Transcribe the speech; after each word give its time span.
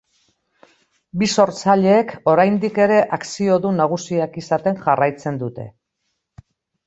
Bi 1.23 1.27
sortzaileek 1.41 2.13
oraindik 2.31 2.79
ere 2.85 2.97
akziodun 3.17 3.77
nagusiak 3.81 4.41
izaten 4.43 4.79
jarraitzen 4.87 5.37
dute. 5.45 5.67